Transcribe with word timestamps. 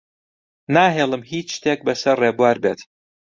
ناهێڵم 0.75 1.21
هیچ 1.31 1.47
شتێک 1.57 1.79
بەسەر 1.87 2.15
ڕێبوار 2.23 2.57
بێت. 2.63 2.79